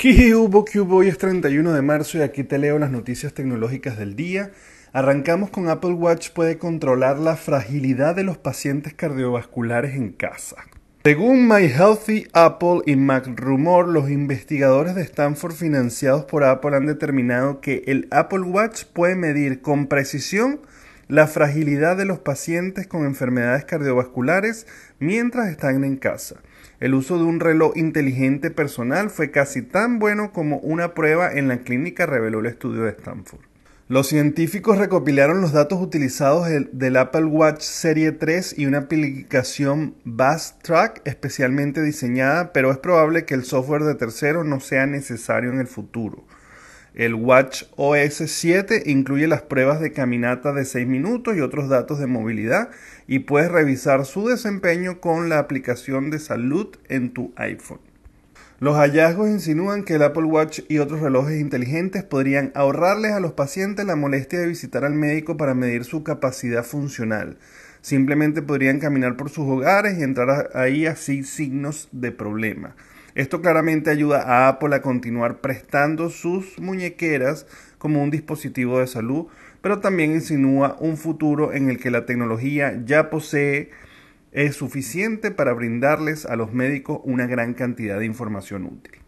[0.00, 0.80] ¿Qué hubo, qué?
[0.80, 4.50] Hoy es 31 de marzo y aquí te leo las noticias tecnológicas del día.
[4.94, 10.56] Arrancamos con Apple Watch puede controlar la fragilidad de los pacientes cardiovasculares en casa.
[11.04, 17.60] Según My Healthy Apple y MacRumor, los investigadores de Stanford financiados por Apple han determinado
[17.60, 20.60] que el Apple Watch puede medir con precisión
[21.10, 24.66] la fragilidad de los pacientes con enfermedades cardiovasculares
[25.00, 26.36] mientras están en casa.
[26.78, 31.48] El uso de un reloj inteligente personal fue casi tan bueno como una prueba en
[31.48, 33.40] la clínica, reveló el estudio de Stanford.
[33.88, 40.60] Los científicos recopilaron los datos utilizados del, Apple Watch Serie 3 y una aplicación Bass
[40.62, 45.58] Track especialmente diseñada, pero es probable que el software de terceros no sea necesario en
[45.58, 46.24] el futuro.
[46.94, 52.00] El Watch OS 7 incluye las pruebas de caminata de 6 minutos y otros datos
[52.00, 52.70] de movilidad
[53.06, 57.80] y puedes revisar su desempeño con la aplicación de salud en tu iPhone.
[58.58, 63.32] Los hallazgos insinúan que el Apple Watch y otros relojes inteligentes podrían ahorrarles a los
[63.32, 67.38] pacientes la molestia de visitar al médico para medir su capacidad funcional.
[67.80, 72.74] Simplemente podrían caminar por sus hogares y entrar ahí así signos de problema.
[73.14, 77.46] Esto claramente ayuda a Apple a continuar prestando sus muñequeras
[77.78, 79.26] como un dispositivo de salud,
[79.62, 83.70] pero también insinúa un futuro en el que la tecnología ya posee
[84.32, 89.00] es suficiente para brindarles a los médicos una gran cantidad de información útil.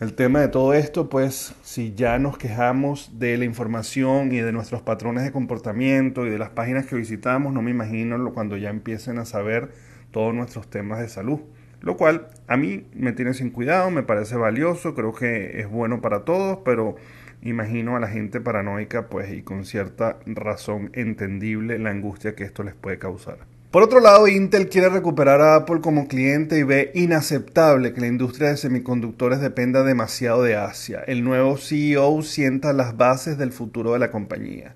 [0.00, 4.52] El tema de todo esto, pues si ya nos quejamos de la información y de
[4.52, 8.70] nuestros patrones de comportamiento y de las páginas que visitamos, no me imagino cuando ya
[8.70, 9.70] empiecen a saber
[10.10, 11.40] todos nuestros temas de salud
[11.80, 16.00] lo cual a mí me tiene sin cuidado, me parece valioso, creo que es bueno
[16.00, 16.96] para todos, pero
[17.42, 22.62] imagino a la gente paranoica, pues, y con cierta razón entendible la angustia que esto
[22.62, 23.38] les puede causar.
[23.70, 28.06] Por otro lado, Intel quiere recuperar a Apple como cliente y ve inaceptable que la
[28.06, 31.00] industria de semiconductores dependa demasiado de Asia.
[31.06, 34.74] El nuevo CEO sienta las bases del futuro de la compañía.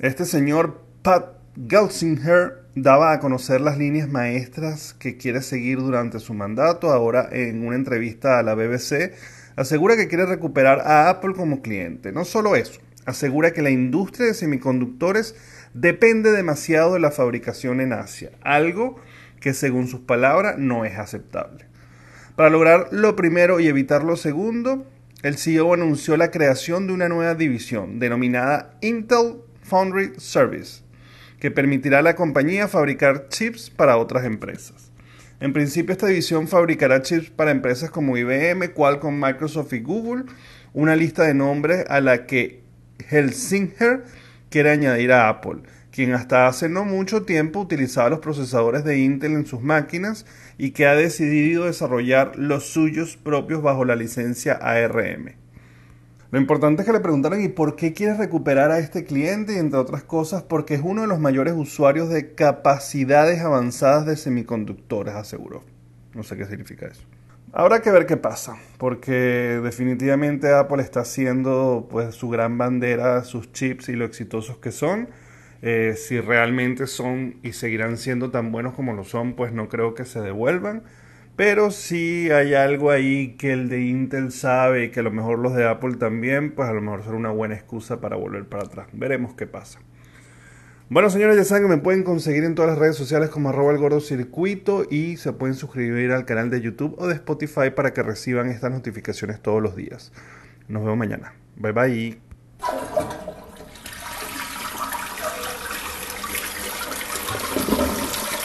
[0.00, 1.26] Este señor Pat
[1.68, 6.90] Gelsinger daba a conocer las líneas maestras que quiere seguir durante su mandato.
[6.90, 9.12] Ahora, en una entrevista a la BBC,
[9.56, 12.12] asegura que quiere recuperar a Apple como cliente.
[12.12, 15.36] No solo eso, asegura que la industria de semiconductores
[15.72, 18.96] depende demasiado de la fabricación en Asia, algo
[19.40, 21.66] que según sus palabras no es aceptable.
[22.34, 24.84] Para lograr lo primero y evitar lo segundo,
[25.22, 30.83] el CEO anunció la creación de una nueva división denominada Intel Foundry Service
[31.44, 34.90] que permitirá a la compañía fabricar chips para otras empresas.
[35.40, 40.24] En principio esta división fabricará chips para empresas como IBM, Qualcomm, Microsoft y Google,
[40.72, 42.62] una lista de nombres a la que
[43.10, 44.04] Helsinger
[44.48, 45.60] quiere añadir a Apple,
[45.90, 50.24] quien hasta hace no mucho tiempo utilizaba los procesadores de Intel en sus máquinas
[50.56, 55.43] y que ha decidido desarrollar los suyos propios bajo la licencia ARM.
[56.34, 59.54] Lo importante es que le preguntaron ¿y por qué quieres recuperar a este cliente?
[59.54, 64.16] Y entre otras cosas, porque es uno de los mayores usuarios de capacidades avanzadas de
[64.16, 65.62] semiconductores, aseguró.
[66.12, 67.04] No sé qué significa eso.
[67.52, 73.52] Habrá que ver qué pasa, porque definitivamente Apple está haciendo pues su gran bandera, sus
[73.52, 75.10] chips y lo exitosos que son.
[75.62, 79.94] Eh, si realmente son y seguirán siendo tan buenos como lo son, pues no creo
[79.94, 80.82] que se devuelvan.
[81.36, 85.40] Pero si hay algo ahí que el de Intel sabe y que a lo mejor
[85.40, 88.64] los de Apple también, pues a lo mejor será una buena excusa para volver para
[88.64, 88.86] atrás.
[88.92, 89.80] Veremos qué pasa.
[90.90, 93.72] Bueno, señores, ya saben que me pueden conseguir en todas las redes sociales como arroba
[93.72, 97.92] el gordo circuito y se pueden suscribir al canal de YouTube o de Spotify para
[97.92, 100.12] que reciban estas notificaciones todos los días.
[100.68, 101.34] Nos vemos mañana.
[101.56, 102.23] Bye bye.